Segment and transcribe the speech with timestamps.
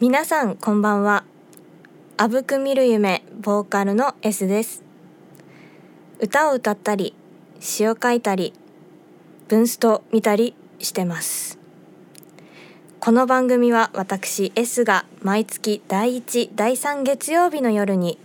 [0.00, 1.24] 皆さんこんばんは。
[2.18, 4.84] あぶく見る夢ボーカルの S です。
[6.20, 7.16] 歌を歌ったり
[7.58, 8.54] 詩を書いたり
[9.48, 11.58] 文スト見たりしてます。
[13.00, 18.20] この番組は私 S が毎月第1第3月曜日の夜に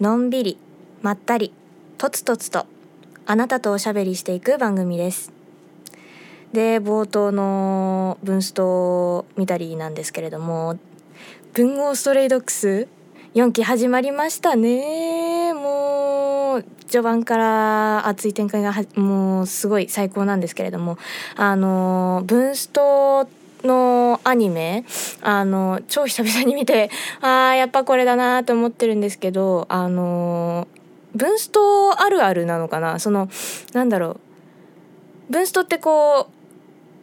[0.00, 0.56] のんびり
[1.02, 1.52] まったり
[1.96, 2.64] とつとつと
[3.26, 5.32] あなたとおしゃべりしていく番組です。
[6.52, 10.78] で冒頭の文スト見たりなんですけれども
[11.58, 12.86] 文豪ストレイドックス。
[13.34, 15.52] 4期始まりましたね。
[15.54, 20.98] もう序盤から熱い展開がもうすごい最高なんですけれども。
[21.34, 23.28] あの文スト
[23.64, 24.84] のアニメ
[25.20, 30.68] あの超久々に見てあーやっぱこれだなと思ってるんですけどあの
[31.16, 33.00] 文ストあるあるなのかな。
[33.00, 33.28] その
[33.72, 34.20] なんだろ
[35.28, 35.32] う。
[35.32, 36.37] 文ストってこう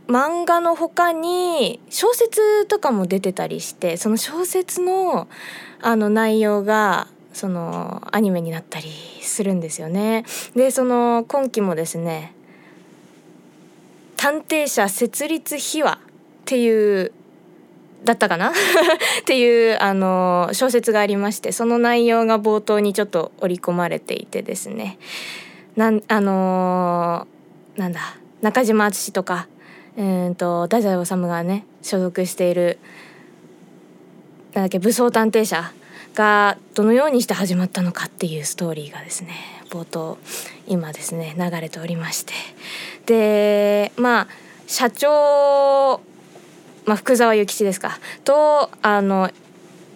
[0.07, 5.27] 漫画の他に小説とかも出てたりしてその小説の
[5.81, 8.89] あの内容がそのアニメになったり
[9.21, 10.23] するんですよね。
[10.55, 12.33] でその今期もですね
[14.15, 15.99] 「探偵社設立秘話」っ
[16.45, 17.11] ていう
[18.05, 18.51] だったかな？
[19.21, 24.97] っていうあの小説がありましてその内容が冒頭にちょっと織り込まれていてですね
[25.75, 29.47] なんあのー、なんだ中島敦とか
[29.97, 32.79] えーと、太宰治がね所属している
[34.53, 35.71] なんだっけ武装探偵社
[36.13, 39.31] がどのようにして始まったのかっていうストーリーがですね
[39.69, 40.17] 冒頭
[40.67, 42.33] 今ですね流れておりまして。
[43.05, 44.27] でまあ
[44.67, 46.01] 社長、
[46.85, 47.99] まあ、福沢諭吉ですか。
[48.23, 49.29] とあの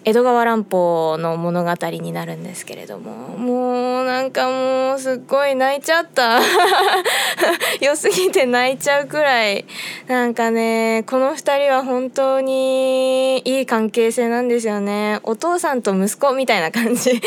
[0.04, 6.40] 江戸川乱歩の物語になるんですけれどももうなんかもうすっごい泣いちゃった。
[7.80, 9.64] 良すぎて泣いちゃうくらい。
[10.08, 15.20] なんかねこの2人は本当にいい関係性なんですよね。
[15.22, 17.20] お父さんと息子みたいな感じ。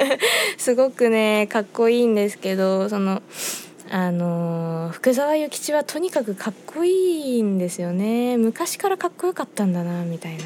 [0.58, 3.22] すごくねかっこいいんですけどその
[3.90, 8.36] あの福沢諭吉はとにかくかっこいいんですよね。
[8.36, 10.44] 昔からかっこよかったんだなみたいな。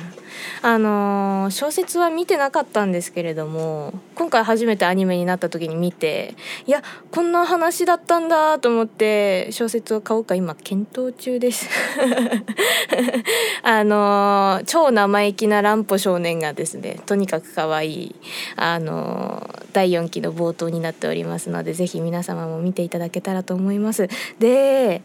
[0.63, 6.35] あの小説は見てなかったんですけれども今回初めてアニメになった時に見て
[6.67, 11.69] いやこんな話だったんだと思って小説を買おうか今検討中です。
[13.63, 18.15] あの超生意気な乱歩少年がですねとにかく可愛い
[18.57, 24.09] あの第4期の冒頭になっておりますので是非皆様も見ていただけたたらと思います。
[24.39, 25.03] で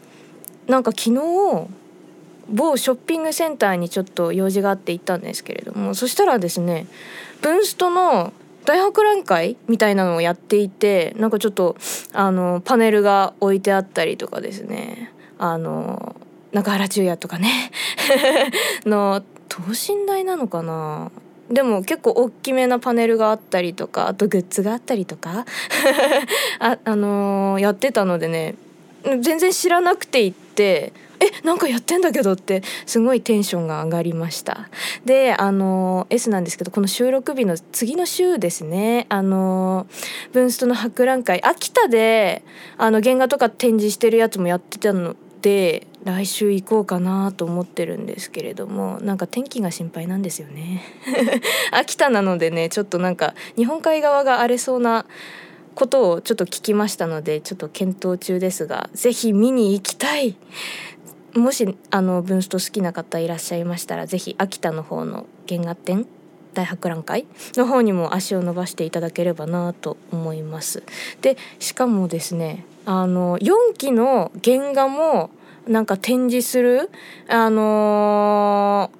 [0.66, 1.68] なんか昨日
[2.50, 6.86] 某ショッピングセンターにちょっと用事があって行ったんですけれどもそしたらですね
[7.42, 8.32] ブンストの
[8.64, 11.76] 大博覧会みたいなのをやっていてなんかちょっと
[12.12, 16.16] あのパネルが置いてあったりとかですねあの
[16.52, 17.70] 中原中也とかね
[18.84, 21.10] の等身大なのかな？
[21.50, 25.46] でも結構大きめなパネルがあったりとかあとグッズがあったりとか
[26.60, 28.54] あ、あのー、やってたのでね
[29.20, 34.68] 全然知らなくて行ってえなんかやってんだけどってすごいテンションが上がりました。
[35.04, 39.86] であの S なんですけどこの収録日の次の週ですねあの
[40.32, 42.42] ブンストの博覧会秋田で
[42.76, 50.82] あの原画とか展示してるやつもやってたので来週行こうかなと思ってるんですけれどもなんか天気が心配なんですよね
[51.72, 55.06] 秋田なのでねちょっとなんか日本海側が荒れそうな
[55.74, 60.36] ことをちょっと聞きましたのでちょっと検討中ですが是非見に行きたい
[61.34, 66.06] もしあのブンスト好きな方いらっしゃいましたら是非秋田の方の原画展
[66.54, 70.82] 大博覧会の方にも足を伸ばしていただければなと思います。
[71.20, 75.30] でしかもですねあの4期の原画も
[75.68, 76.90] なんか展示する？
[77.28, 78.90] あの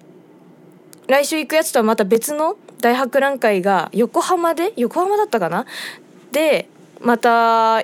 [1.06, 4.74] ー、来週行くやつとはまた別の大博覧会が横浜で？
[4.76, 5.66] 横浜だったかな？
[6.30, 6.68] で
[7.00, 7.82] また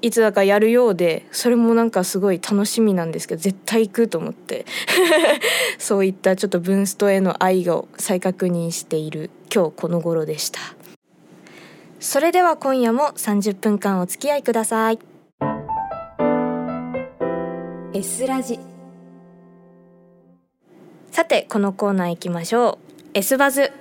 [0.00, 4.66] いつだかやるようでそれもなんかすごい楽しみなんですけど絶対行くと思って。
[5.78, 10.60] そういったちょっとブンストへの愛を再確認している今日この頃でした。
[11.98, 14.98] それでは今夜も30分間お付き合いください。
[17.94, 18.60] S ラジ。
[21.10, 22.78] さてこのコーナー行きましょう。
[23.14, 23.72] S バズ。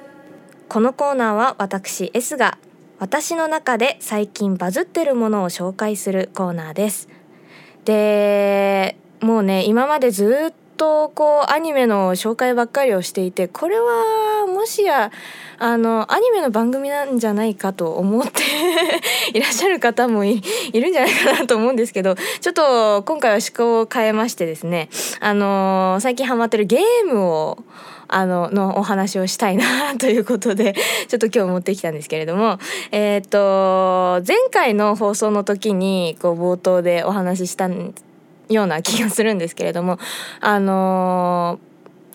[0.69, 2.57] このコーナーは私 S が
[2.99, 7.09] 私の中で最近バズってるものを紹介するコーナーです。
[7.83, 15.11] でもうね今までずっとこうアニメの紹介ばっかりをしていてこれはもしや
[15.59, 18.41] あのアニメの番組なんじゃないかと思って
[19.33, 20.41] いらっしゃる方もい
[20.71, 24.89] るんじゃないかなと思うんですけど ちょっと今回は思考を変えましてですね
[25.19, 27.57] あの最近ハマってるゲームを
[28.07, 30.75] あののお話をしたいなということで
[31.07, 32.57] ちょっと今日持ってきたんですけれども
[32.91, 37.93] えっ、と前回の放送の時にこう冒頭でお話ししたん
[38.49, 39.99] ような気がするんですけれども
[40.41, 41.59] あの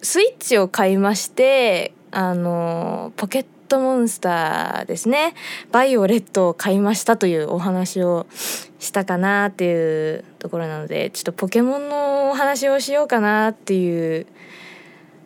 [0.02, 5.34] スイッチを買いましてあのポケットモンスターですね。
[5.70, 8.26] バイオレットを買いましたというお話を
[8.78, 14.26] したかなっていうところなのでちょっとポケモンのお話をしようかなっていう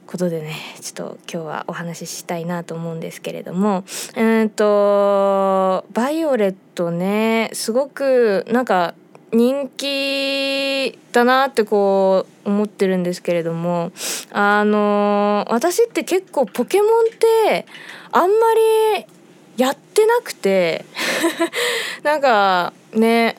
[0.06, 3.84] ことでねちょっと今日はお話ししたいなと思うんですけれども
[4.16, 8.94] うんとバイオレットねすごくなんか
[9.32, 13.92] 人気だなってこう思ってるんですけれども
[14.30, 17.66] あの私って結構ポケモンって
[18.12, 18.36] あんま
[18.96, 19.06] り
[19.56, 20.84] やってなくて
[22.04, 23.36] なんかね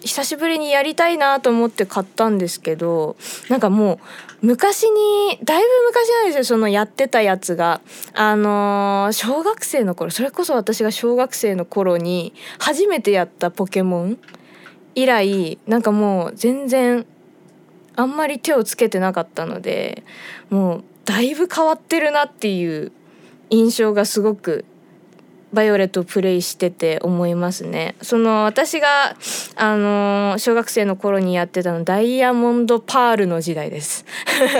[0.00, 3.16] 久しぶりにやりたいなと思って買ったんですけど
[3.48, 3.98] なんかもう
[4.42, 7.80] 昔にだいぶ昔なんですよそのやってたやつが。
[8.12, 14.18] あの、小学生の頃それこそ私が小学生の頃に初めてやったポケモン。
[14.94, 17.06] 以来なんかもう全然
[17.96, 20.02] あんまり手をつけてなかったので
[20.50, 22.92] もうだいぶ変わってるなっていう
[23.50, 24.64] 印象がすごく
[25.52, 27.94] バイオレットをプレイしてて思いますね。
[28.00, 29.16] その私が
[29.56, 34.06] あの小学生の頃にやってたのダイヤモンドパールの時代です。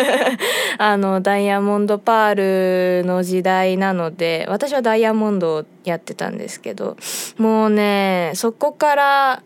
[0.77, 6.99] あのダイヤモンドパールの時代なので私はダイヤモンドをやってたんですけど
[7.39, 9.43] もうねそこから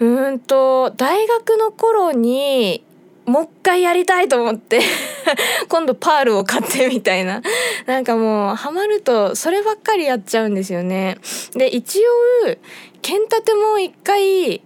[0.00, 2.84] うんと大学の頃に
[3.26, 4.80] もう一回やりたいと思って
[5.68, 7.42] 今度パールを買ってみたいな。
[7.86, 11.18] なんかもうハマるとそればっかりやっちゃうんですよね。
[11.52, 12.56] で一応
[13.02, 14.62] 剣立ても一回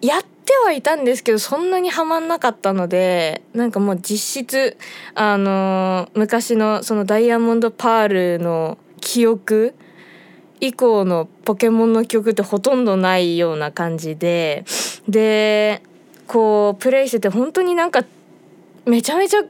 [0.00, 4.76] やってはいたんですけどそんなにはまんなかったのでなんかもう実質
[5.14, 9.74] あの昔のそのダイヤモンドパールの記憶
[10.60, 14.64] 以降のポケモンの曲ってほとんどないような感じで
[15.08, 15.82] で
[16.26, 18.04] こうプレイしてて本当になんか
[18.86, 19.42] めちゃめちゃ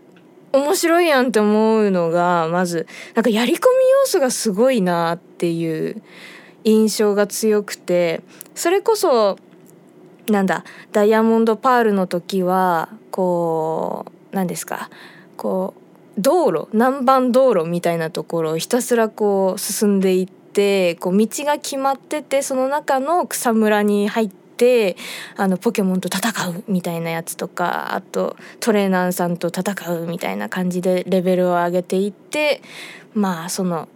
[0.53, 3.61] 面白いやんって思うのがまずなんかやり込み
[4.03, 6.03] 要素がすごいなっていう
[6.65, 8.23] 印象が強くて
[8.55, 9.39] それこそ
[10.29, 14.91] なんだダイヤモンドパールの時はこう何ですか
[15.37, 20.38] こう道路南蛮道路みたいなところをひたすらこう進んでいって
[20.97, 24.97] こう道が決まっててその中の草むらに入って
[25.37, 32.61] あのポケモンと戦うみたいなやつとかあとトレーナーさんと戦うみたいな感じでレベルを上げていって
[33.15, 33.89] まあその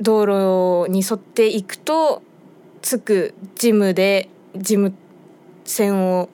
[0.00, 2.22] 道路に沿っていくと
[2.82, 4.94] 着くジムでジム
[5.64, 6.28] 戦を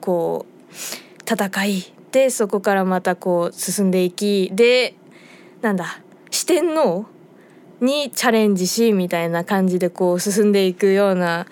[0.00, 0.74] こう
[1.30, 4.94] 戦いでそこからまたこう進んでいきで
[5.62, 6.00] なんだ
[6.30, 7.06] 四天王
[7.80, 11.46] にチャレンジしみたいな感じでこう進んでいくような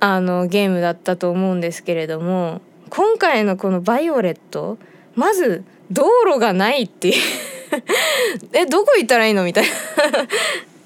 [0.00, 2.60] あのゲームだったと思うんですけれども
[2.90, 4.78] 今回のこの「バイオレット」
[5.16, 7.14] まず道路がないっていう。
[8.54, 9.70] えどこ行ったらいいのみたいな。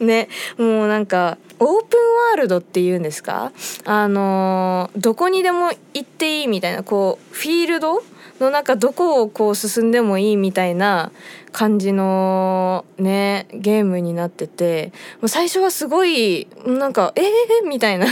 [0.04, 0.28] ね
[0.58, 3.52] もうなんかオープンワールドっていうんですか？
[3.84, 8.02] あのどこにでも行っていいみたいなこうフィールド
[8.42, 11.10] の中どこをこう進んでもいいみたいな
[11.52, 18.06] 感じのねゲームになっててもう最初はすごいなんか「えー、みたいな。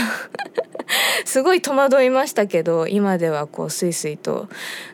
[1.25, 4.49] すごい戸惑いましたけど今ではこうスイスイと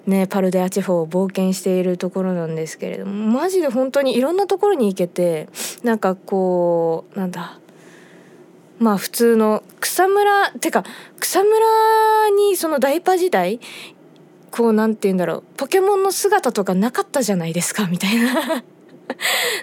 [0.06, 5.50] ねパルデア地方を冒険しているところなんですけれどもマジで本当にいろんなところに行けて
[5.84, 7.60] なんかこうなんだ
[8.80, 10.84] まあ普通の草むらてか
[11.20, 13.60] 草むらにそのダイパ時代
[14.58, 15.44] こうなんて言うんだろう。
[15.56, 18.34] ポケモンの姿とかなかったじゃないですかみたいな。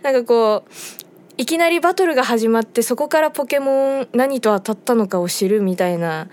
[0.05, 0.71] なんかこう
[1.37, 6.29] いきなりバトルが始まってそこからポケモン何と当たったのかを知るみたいな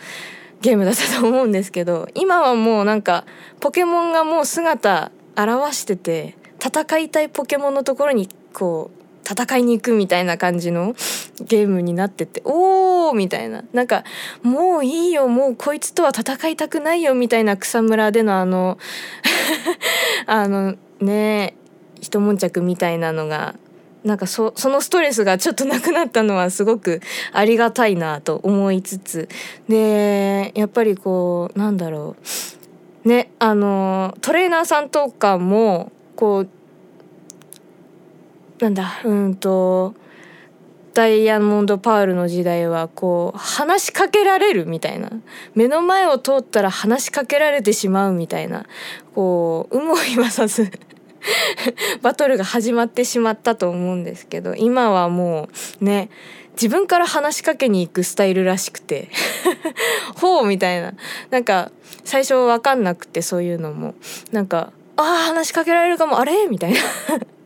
[0.62, 3.26] ゲームだったと思うんですけど今はもうなんか
[3.60, 10.96] ポケモンがもう姿表してて戦いたいポケモンのところにこう戦いに行くみたいな感じの
[11.42, 13.64] ゲームになってておーみたいな。
[13.74, 14.04] なんか
[14.44, 18.78] もういいよもうこいつとは戦いたくないよみたいな草むらでのあの
[20.26, 21.56] あのね
[22.00, 23.56] 一悶着みたいなのが
[24.04, 27.02] なんかそのストレスがちょっとなくなったのはすごく
[27.34, 29.30] ありがたいなと思いつつ
[29.70, 32.16] でやっぱりこうなんだろ
[33.06, 33.08] う。
[33.08, 36.50] ねあのトレーナーさんとかもこう
[38.62, 39.96] なんだうんと
[40.94, 45.10] ダイヤモンドパールの時代はこう話しかけられるみたいな。
[45.56, 48.66] 目の前を通ったら話しかけられてしまうみたいな。
[49.16, 50.70] こう有無を言わさず
[52.04, 55.48] バトルが始まってしまったと思うんですけど今はも
[55.82, 56.10] うね
[56.54, 59.08] 自分から話しかけに行くスタイルらしくて
[60.20, 60.94] ほうみたいな。
[61.30, 61.72] なんか
[62.04, 63.96] 最初分かんなくてそういうのも。
[64.34, 66.48] なんかああ話しかけられるかもあれ？
[66.48, 66.80] みたいな。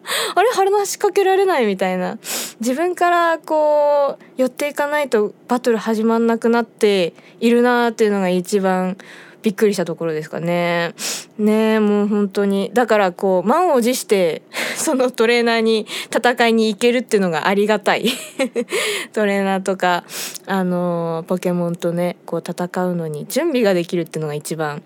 [0.36, 2.18] あれ話しかけられないみたいな
[2.60, 8.98] 自分からこう寄っていかないとバトル始まんなくなっているなっていうのが一番
[9.46, 10.96] びっくりしたところですかね。
[11.38, 14.42] ねもう本当にだからこう満を持して
[14.76, 18.10] そのトレーナーに戦いに行けるっていうのがありがたい
[19.14, 20.04] トレーナーとか
[20.48, 24.82] あのポケモンとねこう戦うのに準備ができるっていうのが一番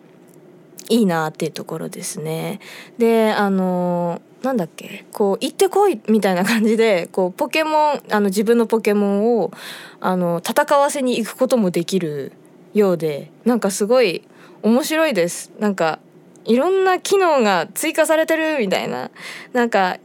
[0.89, 2.59] いいなっていうところですね。
[2.97, 5.05] であのなんだっけ？
[5.11, 9.51] こう行ってこいみたいな感じでこうポケモンあの自分のポケモンを
[9.99, 12.31] あの戦わせに行くこともできる
[12.73, 14.23] ようでなんかすごい
[14.63, 15.51] 面白いです。
[15.59, 15.99] なんか
[16.45, 19.11] いろんな機能が追加されてるみたいな。
[19.51, 19.97] なんか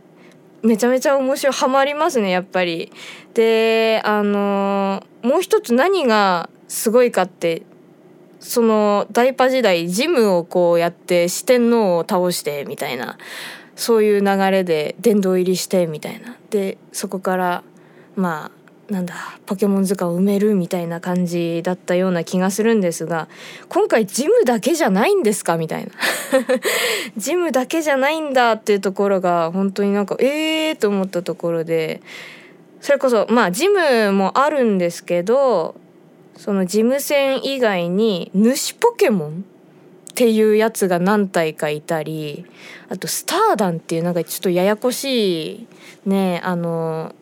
[0.62, 1.52] めちゃめちゃ面白い。
[1.52, 2.90] ハマりますねやっぱり。
[3.34, 7.62] であのもう一つ何がすごいかって
[8.40, 13.16] そのダイパ時代ジムをこうやって四天王を倒してみたいな。
[13.76, 16.36] そういう流れで殿堂入りしてみたいな。
[16.50, 17.62] でそこから
[18.16, 18.50] ま
[18.88, 19.14] あなんだ
[19.46, 23.28] ポケモン図鑑を埋めるみたいな感じだったような気がするんですが
[23.70, 25.56] 今回ジムだけじゃないんですか？
[25.56, 25.90] みたいな。
[27.16, 32.00] ジムだけじゃないんだっていうところが本当になんかええー、と思ったところで
[32.80, 35.74] それこそまあジムもあるんですけど
[36.36, 39.44] そのジム戦以外に主ポケモン
[40.14, 42.46] っていうやつが何体かいたり
[42.88, 45.66] あとスターダンっていうなんかちょっとややこしい
[46.06, 47.12] ねあの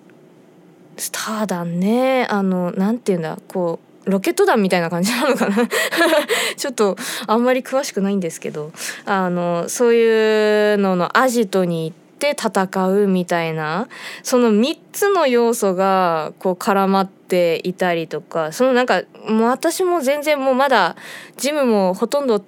[0.98, 5.56] スターダンねあのなんていうんだこうロケット弾みたいな感じなのかな。
[6.56, 6.96] ちょっと
[7.26, 8.72] あんまり詳しくないんですけど
[9.06, 13.88] あのそういうののアジトに行って戦うみたいな
[14.22, 20.96] その3つの要素がこう絡まっていたりとかそのなんかもう私も全然もうまだ
[21.38, 22.42] ジムもほとんど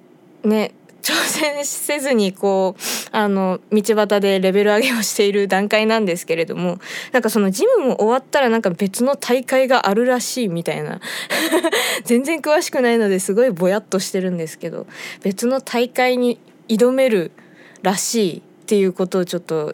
[0.45, 0.73] ね
[1.05, 6.79] 挑戦せずにこうあの道端でレベル上げをしている段階なんですけれども
[7.11, 10.99] なんかそのジムも終わったらなんか別の大会があるらしいみたいな。
[12.05, 14.87] 全然詳しくないのですごいぼやっとしてるんですけど
[15.21, 17.31] 別の大会に挑める
[17.83, 19.73] らしいっていうことをちょっと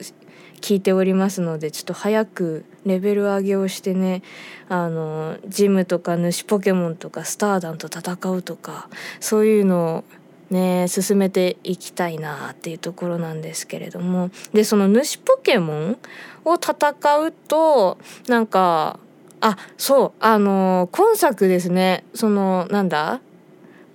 [0.60, 4.22] 聞いておりますのでちょっと早くレベル上げをしてね
[4.70, 10.04] あのジムとか主ポケモンとかスターダンと戦うとかそういうのを
[10.52, 14.30] ね進めていきたいなっていうところなんですけれども。
[14.54, 15.98] でその主ポケモン
[16.46, 16.80] を戦
[17.20, 19.00] うとなんか
[19.40, 23.22] あそうあの今作ですねそのなんだ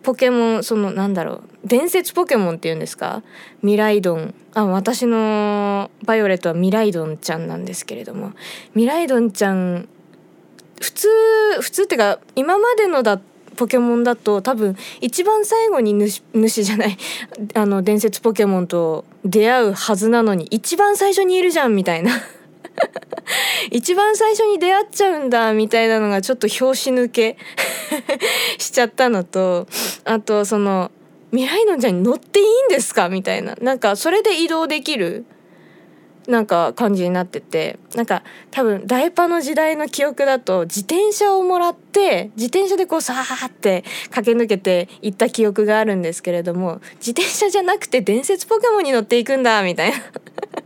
[0.02, 3.22] ポケモンそのなんだろう伝説ポケモンっていうんですか？
[3.62, 4.34] ミライドン。
[4.54, 8.32] あ私のバイオレットはミライドンちゃんなんですけれども。
[8.74, 9.88] ミライドンちゃん
[10.80, 11.08] 普通
[11.60, 13.20] 普通っていうか今までのだ
[13.56, 16.96] ポケモンだと多分一番最後に主主じゃない
[17.54, 22.12] あの伝説ポケモンと出会うはずなのに一番最初にいるじゃんみたいな。
[23.70, 27.38] 一番最初に出会っちゃうんだみたいなのがちょっと拍子抜け
[28.58, 29.66] しちゃったのと
[30.04, 30.90] あとその
[31.30, 33.56] 未来のちゃんに乗っていいんですかみたいな。
[33.60, 35.24] なんかそれで移動できる
[36.26, 49.96] なんか感じになっててなんか多分ダイパの時代の記憶だと自転車をもらって自転車でこうさーって駆け抜けていった記憶があるんですけれども自転車じゃなくて伝説ポケモンに乗っていくんだみたいな。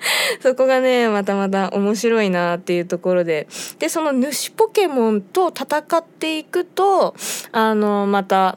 [0.41, 3.47] そこがねまたまた面白いなっていうところで。
[3.79, 7.15] でその主ポケモンと戦っていくと
[7.53, 8.57] あのまた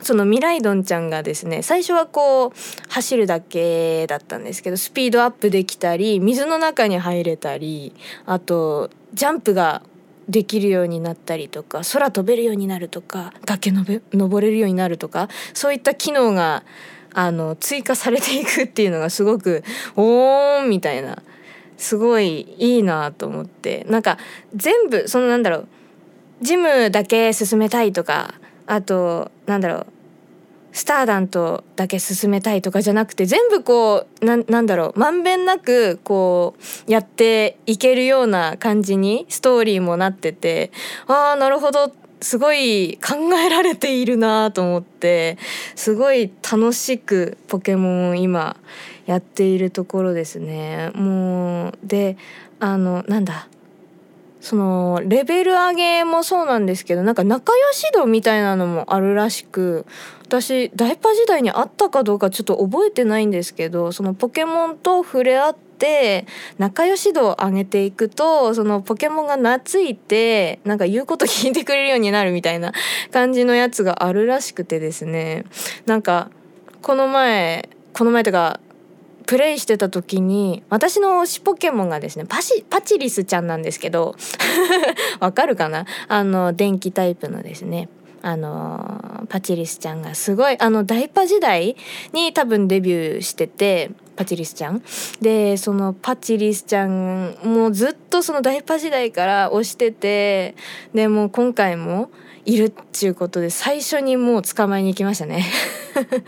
[0.00, 2.52] そのミライドンちゃんがですね最初はこう
[2.88, 7.94] 走るだけだったんですけどスピードアップできたり水の中に入れたり
[8.26, 9.82] あとジャンプが
[10.28, 16.64] できるようになったりとか空飛べるようになるとか崖のべ登れるようになるとかそういった機能が
[17.14, 19.64] あの追加されていくっていうのがすごく
[19.96, 21.22] おーみたいな
[21.78, 24.18] すごいいいなと思ってなんか
[24.54, 25.68] 全部そのなんだろう
[26.42, 28.34] ジムだけ進めたいとか
[28.68, 29.86] あとなんだろう
[30.72, 36.54] スターダントだけ進めたいとかじゃなくて全部こうななんだろうまんべんなくこ
[36.86, 40.70] うやっていけるような感じにストーリーもなってて
[41.06, 45.38] ああなるほどすごい考えられているなと思って
[45.74, 48.56] すごい楽しくポケモンを今
[49.06, 50.90] やっているところですね。
[50.94, 52.18] もうで
[52.60, 53.48] あのなんだ
[54.48, 59.84] そのレベル上げもそうなんですけどなんか仲良し度みたいなのもあるらしく
[60.22, 66.24] 私ダイパ時代にあったかどうかちょっと覚えてないんですけどそのポケモンと触れ合って
[66.56, 72.72] 仲良し度を上げていくとそのポケモンが懐いてなんか言うこと聞いてくれるようになるみたいな
[73.10, 75.44] 感じのやつがあるらしくてですね。
[75.84, 76.30] なんか
[76.80, 78.60] この前この前とか
[79.28, 84.16] プレイしてた時に私の推しポケモンがですねパシパチリスちゃんなんですけど
[85.20, 85.84] わかるかな？
[86.08, 87.90] あの電気タイプのですね
[88.22, 91.76] あのパチリスちゃんがすごいあのダイパ時代
[92.14, 94.82] に多分デビューしててパチリスちゃん。
[95.20, 100.54] でそのパチリスちゃんもうずっとそのダイパ時代から推してて
[100.94, 102.10] でも今回も
[102.48, 105.44] いるっちゅうことで最初にもう捕まえに行きましたね。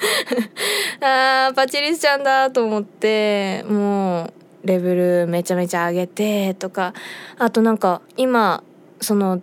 [1.00, 6.92] あーパチリスちゃんだと思ってもうレベルめちゃめちゃ上げてとか
[7.38, 8.62] あとなんか今
[9.00, 9.40] その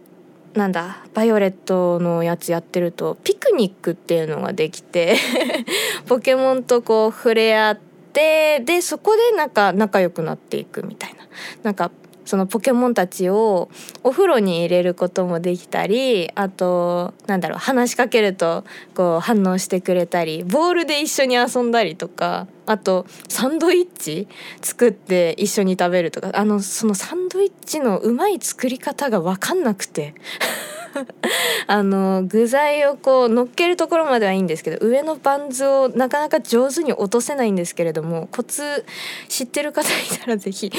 [0.53, 5.15] なんだバイオレットのやつやってるとピクニックっていうのができて
[6.05, 7.79] ポケモンとこう触れ合っ
[8.13, 11.17] てでそこでなんか仲良くなっていくみたいな。
[11.63, 11.89] なんか
[12.27, 13.69] そのポケモンたちを
[14.03, 18.65] お風呂に入れることもできたりあとなんだろう話しかけると
[18.96, 24.27] こう反応してくれたりボールで一緒に遊んだりとかあとサンドイッチ
[24.62, 30.13] 作って一緒に食べるとかあのそのサンドイッチのうまい作り方が分かんなくて。
[31.67, 38.86] あの具材をこう乗っけるところまではいいんですけど上のバンズをなかなか上手に落とせないんですけれどもコツ
[39.27, 40.77] 知ってる方いたら是非教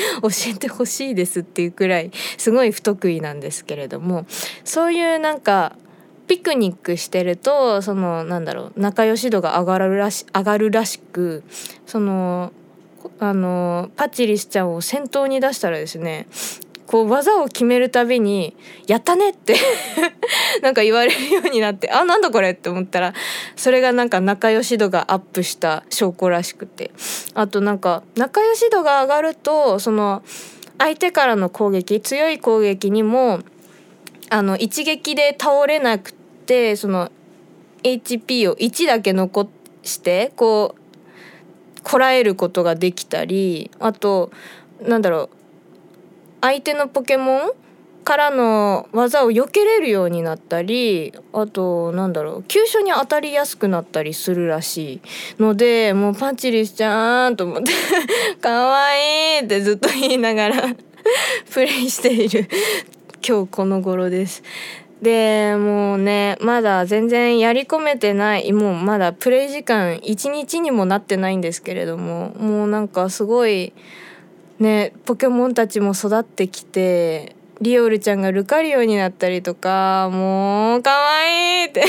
[0.48, 4.26] えてほしいですっていうくらいすごい不得意なんですけれども
[4.64, 5.76] そういうなんか
[6.26, 11.42] ピクニックしてるとそのなんだろう仲良し度が上がるらし上がるらしく
[11.86, 12.52] その
[13.20, 16.26] あのパチリスちゃんを先頭に出したらですね
[16.88, 18.56] こう技を決めるたびに
[18.88, 19.54] 「やったね!」って
[20.62, 23.14] なんか言われるようになって「あなんだこれ!」って思ったら
[23.56, 26.90] それがなんか仲良し度がアップした証拠らしくて
[27.34, 30.22] あとなんか仲良し度が上がるとその
[30.78, 33.40] 相手からの攻撃強い攻撃にも
[34.30, 37.10] あの一撃で倒れなくてその
[37.82, 39.48] HP を1だけ残
[39.82, 44.30] してこうこらえることができたりあと
[44.82, 45.37] なんだろう
[46.40, 47.50] 相手のポケモン
[48.08, 57.72] からの技を避けれるようになったりあとなんだろう急所に当たりやすくなったりするらしいのでもうパチリスちゃーんと思って
[58.40, 60.74] かわいいってずっと言いながら
[61.52, 62.48] プレイしている
[63.26, 64.42] 今日この頃です。
[65.02, 73.72] でもうねまだ全然やり込めてないもうまだプレイ時間1日にもなってないんですけれどももうなんかすごい
[74.58, 81.84] ねポケモンたちも育ってきてリオルちゃんがルカリオになったりとかもうかわいいって。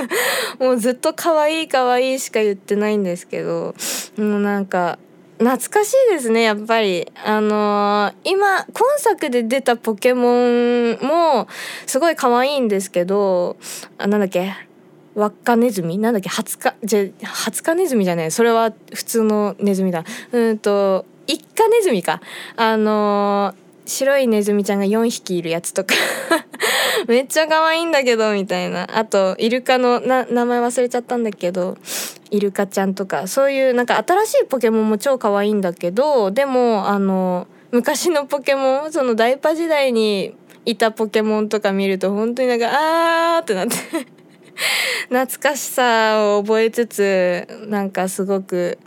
[0.58, 3.74] もうずっとかわいいかわいいしか言ってないんですけど
[4.18, 4.98] もうなんか
[5.38, 7.10] 懐かしいですねやっぱり。
[7.24, 8.66] あのー、今今
[8.98, 11.46] 作で出たポケモンも
[11.86, 13.56] すごい可愛いいんですけど
[13.98, 14.54] あなんだっけ
[15.14, 15.98] 輪っかネズミ？
[15.98, 20.04] なんだっけ20日じゃ20日ネズミじゃないそれは普通のネズミだ。
[20.32, 22.20] うんと一家ネズミか。
[22.56, 25.94] あのー、白いネズミちゃんが4匹いるやつとか。
[27.08, 28.88] めっちゃ可愛いんだけどみたいな。
[28.92, 31.76] あとイルカの名前忘れちゃったんだけど
[32.30, 33.26] イルカちゃんとか。
[33.26, 40.34] そういうなんか新しいポケモンも超可愛いんだけどでもあの昔のポケモンそのダイパ時代に
[40.64, 43.76] いたポケモンとか見ると本当になんかあーってなって。
[45.08, 48.78] 懐かしさを覚えつつなんかすごく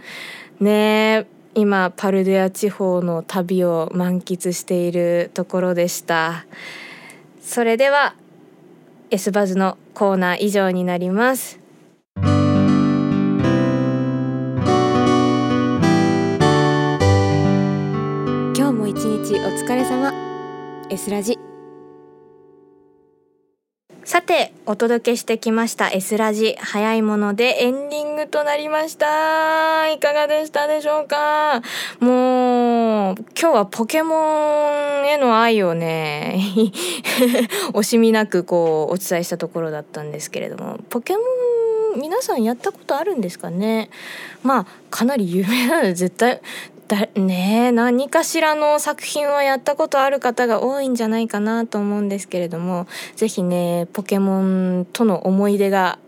[0.59, 6.45] ねえ今パルデア地方の旅を満喫しているところでした。
[7.41, 8.15] それでは
[9.11, 11.59] S バズのコーナー以上になります。
[12.15, 12.27] 今
[18.67, 20.13] 日も一日お疲れ様。
[20.91, 21.48] S ラジ。
[24.09, 26.55] さてお届けしてきました S ラジ。
[26.59, 29.91] 早いものでエンディングとなりました。
[29.91, 31.61] いかがでしたでしょうか？
[31.99, 34.15] もう今日はポケモ
[35.03, 36.39] ンへの愛をね
[37.73, 40.79] 惜しみなくこうお伝えしたところだったんですけれども。
[40.89, 41.19] ポケモ
[41.95, 43.91] ン皆さんやったことあるんですかね？
[44.41, 46.41] まあかなり有名なので絶対
[46.89, 55.99] だね何かしらの作品はやったことある方が多いんじゃないかなと思うんですけれども是非ねポケモンとの思い出が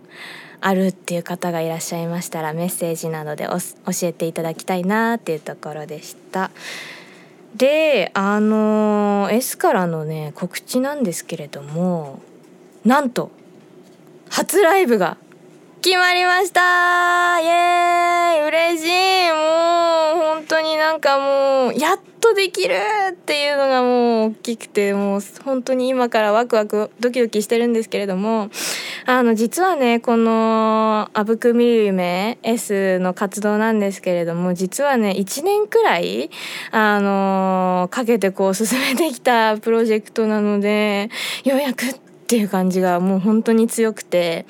[0.59, 3.59] あるっていう方がいらっしゃいましたらメッセージなどで教
[4.01, 6.49] えていただきたいなっていうところでした。
[7.55, 12.21] であの S からのね告知なんですけれども
[12.85, 13.29] なんと
[14.29, 15.17] 初ライブが
[15.83, 17.41] 決まりました。
[17.41, 18.47] イエーイ。
[18.49, 19.31] 嬉しい。
[19.31, 22.75] もう本当になんかもうやっとできる
[23.13, 28.51] っていうのがもう大きくてもう本当に今からワクワクドキドキしてるんですけれども
[29.07, 36.29] あの実はねこの「あぶくみる夢 S」の活動なんですけれども実はね1年くらい
[36.69, 41.09] あのかけてこう進めてきたプロジェクトなので
[41.43, 41.93] ようやくっ
[42.27, 44.45] ていう感じがもう本当に強くて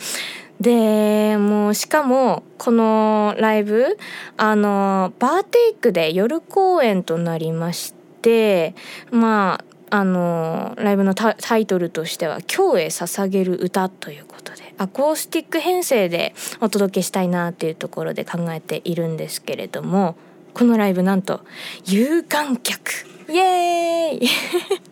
[0.62, 3.98] でもうしかもこのライブ
[4.38, 8.76] あのバーテイクで夜公演となりまして
[9.10, 20.16] まああのライブのタイトルとしては「今日へ捧げる歌」ということでアコースティック編成でお届けしたいなっていうところで考えているんですけれども
[20.54, 21.42] このライブなんと
[21.86, 22.92] 有観客。
[23.30, 24.28] イエーイ！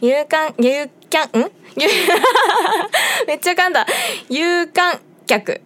[0.00, 1.50] 有観有キャンん？
[3.26, 3.86] めっちゃ噛んだ。
[4.28, 5.60] 有観客。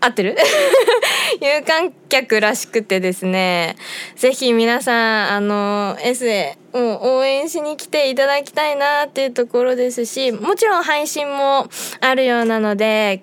[0.00, 0.36] 合ってる？
[1.40, 3.76] 有観客らしくてですね。
[4.16, 11.68] ぜひ皆さんあの S へもう応援しに来ていただきたいなっていうところですしもちろん配信も
[12.00, 13.22] あるようなので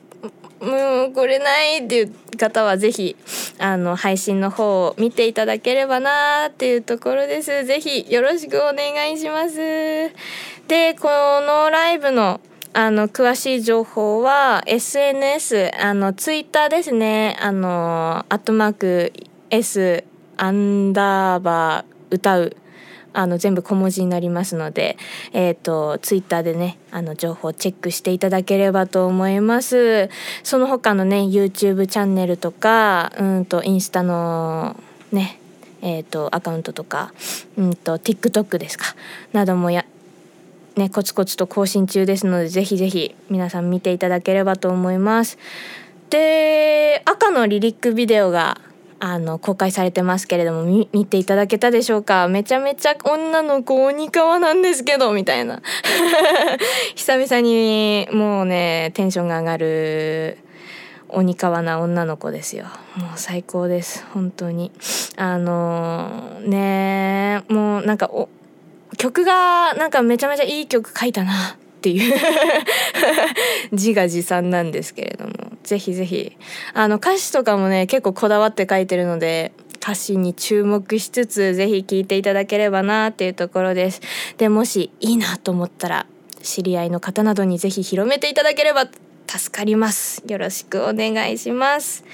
[0.64, 3.16] もう来れないっていう方はぜひ
[3.60, 7.66] あの配信の方を見ていただければなっていうところです。
[7.66, 9.58] ぜひよろしくお願いします。
[10.68, 11.10] でこ
[11.42, 12.40] のライブの
[12.76, 19.14] あの詳しい情報は SNS あのツイッターですねあのアットマーク
[19.52, 20.04] S
[20.38, 22.58] アンダーバー歌う
[23.14, 24.98] あの全部小文字になりますので、
[25.32, 30.10] えっ、ー、とツイッターでねあの情報チェックしていただければと思います。
[30.44, 34.76] その他のね YouTube チャンネルとかうんとインスタの
[35.12, 35.40] ね
[35.86, 37.12] えーと、アカウントとか、
[37.58, 38.96] うんと TikTok ですか
[39.34, 39.86] などもや
[40.76, 45.38] ね、コツコツと更新中ですのでぜひぜひ皆さん見ていただければと思います。
[46.10, 48.60] で赤のリリックビデオが
[49.06, 52.30] あの公開されてますけれども見ていただけたでしょうか？
[52.30, 55.62] めちゃめちゃ女の子鬼川なんですけどみたいな。
[56.96, 60.38] 久々にもうねテンションが上がる
[61.10, 62.64] 鬼川な女の子ですよ。
[62.96, 64.06] もう最高です。
[64.14, 64.72] 本当に。
[65.18, 68.30] あのー、ねもうなんかお
[68.98, 71.58] 曲がなんかめちゃめちゃいい曲書いたな。
[71.84, 72.14] っていう。
[73.74, 75.34] 自画自賛なんですけれども。
[75.64, 76.38] ぜひぜひ。
[76.74, 84.00] あの歌詞とかもね結構こだわって書いてるので歌詞に注目しつつぜひ聴いていただければなっていうところです。
[84.38, 86.06] でもしいいなと思ったら
[86.42, 88.88] 知り合いの方などにぜひ広めていただければ
[89.28, 90.24] 助かります。
[90.26, 92.06] よろしくお願いします。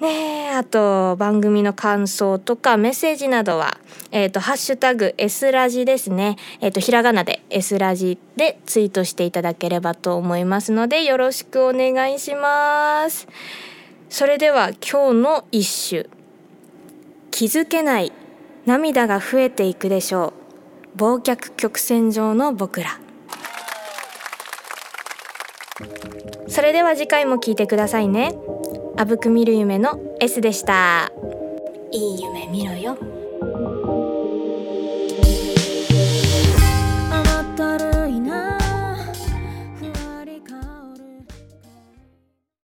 [0.00, 3.78] ねあと番組の感想とかメッセージなどは、
[4.10, 6.36] えっ、ー、と、ハッシュタグ S ラジですね。
[6.60, 13.28] えっ、ー、と、ひらがなで S ラジでツイートしていただければと思いますので、よろしくお願いします。
[14.08, 16.08] それでは今日の一首。
[17.30, 18.12] 気づけない
[18.64, 20.32] 涙が増えていくでしょ
[20.96, 20.98] う。
[20.98, 22.98] 忘却曲線上の僕ら。
[26.48, 28.34] それでは次回も聞いてくださいね。
[28.98, 31.12] あぶく見る夢の S でした。
[31.92, 33.15] いい夢見ろよ。